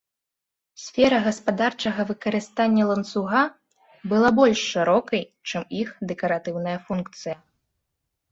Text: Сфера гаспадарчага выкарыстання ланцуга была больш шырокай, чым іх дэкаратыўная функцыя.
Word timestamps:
Сфера 0.83 1.17
гаспадарчага 1.25 2.01
выкарыстання 2.11 2.83
ланцуга 2.91 3.43
была 4.13 4.29
больш 4.39 4.59
шырокай, 4.71 5.23
чым 5.51 5.63
іх 5.83 5.89
дэкаратыўная 6.13 6.73
функцыя. 6.89 7.35